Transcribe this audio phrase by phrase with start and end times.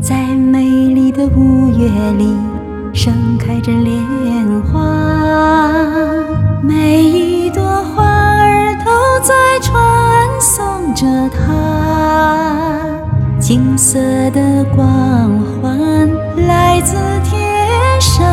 [0.00, 2.34] 在美丽的五月里，
[2.94, 4.02] 盛开着莲
[4.62, 4.80] 花，
[6.62, 9.76] 每一朵花儿都在传
[10.40, 12.78] 颂着它。
[13.38, 13.98] 金色
[14.30, 15.30] 的光
[15.60, 16.08] 环
[16.46, 18.24] 来自天上，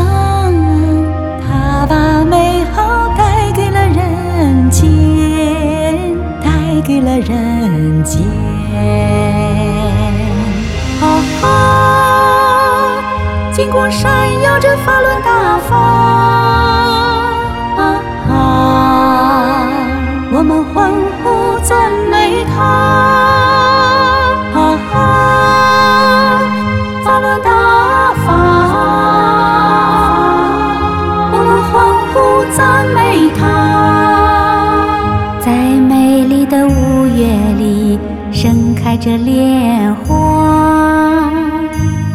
[7.20, 8.22] 人间。
[11.02, 11.04] 啊
[11.44, 11.48] 啊！
[13.52, 15.76] 金光闪耀着法轮大法，
[17.78, 17.82] 啊
[18.30, 18.32] 啊！
[20.32, 20.92] 我们欢
[21.24, 22.64] 呼赞美他，
[24.54, 24.58] 啊
[24.94, 24.98] 啊！
[27.04, 27.50] 法轮大
[28.26, 28.28] 法，
[31.32, 31.74] 我们欢
[32.12, 32.14] 呼
[32.52, 32.58] 赞
[32.94, 32.98] 美
[33.38, 33.40] 他，
[38.96, 41.30] 开着莲花，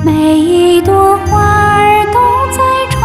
[0.02, 2.18] 每一朵花儿都
[2.56, 2.98] 在传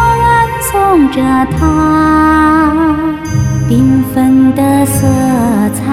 [0.62, 1.20] 颂着
[1.60, 2.72] 它，
[3.68, 5.06] 缤纷的色
[5.74, 5.84] 彩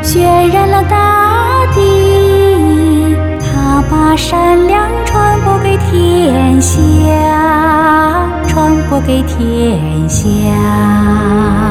[0.00, 0.22] 渲
[0.54, 6.78] 染了大地，它把善良传播给天下，
[8.46, 11.67] 传播给天下。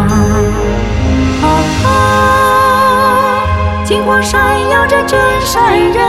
[3.88, 6.06] 金光闪耀着真善人，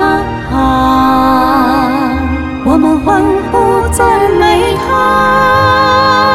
[0.00, 2.08] 啊啊！
[2.64, 6.33] 我们欢呼赞美他。